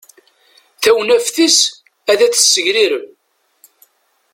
[0.81, 1.59] Tawnafit-is
[2.11, 3.03] ad t-tessegrireb.